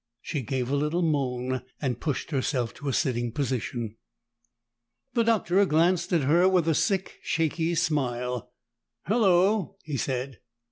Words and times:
She 0.23 0.41
gave 0.41 0.67
a 0.71 0.75
little 0.75 1.03
moan 1.03 1.61
and 1.79 2.01
pushed 2.01 2.31
herself 2.31 2.73
to 2.73 2.89
a 2.89 2.91
sitting 2.91 3.31
position. 3.31 3.97
The 5.13 5.21
Doctor 5.23 5.63
glanced 5.67 6.11
at 6.11 6.21
her 6.23 6.49
with 6.49 6.67
a 6.67 6.73
sick, 6.73 7.19
shaky 7.21 7.75
smile. 7.75 8.51
"Hello," 9.05 9.77
he 9.83 9.97
said. 9.97 10.39